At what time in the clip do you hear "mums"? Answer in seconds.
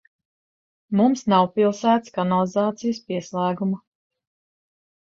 1.01-1.21